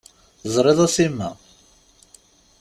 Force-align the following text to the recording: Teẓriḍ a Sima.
Teẓriḍ 0.41 0.79
a 0.85 0.89
Sima. 0.95 1.29